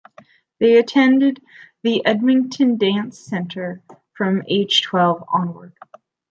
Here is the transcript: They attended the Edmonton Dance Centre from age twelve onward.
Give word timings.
They 0.57 0.79
attended 0.79 1.43
the 1.83 2.03
Edmonton 2.07 2.75
Dance 2.77 3.19
Centre 3.19 3.83
from 4.17 4.41
age 4.47 4.81
twelve 4.81 5.23
onward. 5.27 5.73